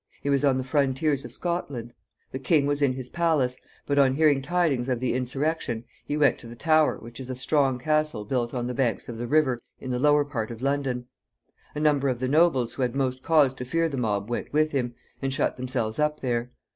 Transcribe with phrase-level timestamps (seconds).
[0.23, 1.93] He was on the frontiers of Scotland.
[2.31, 6.39] The king was in his palace; but, on hearing tidings of the insurrection, he went
[6.39, 9.59] to the Tower, which is a strong castle built on the banks of the river,
[9.79, 11.05] in the lower part of London.
[11.75, 14.71] A number of the nobles who had most cause to fear the mob went with
[14.71, 16.49] him, and shut themselves up there.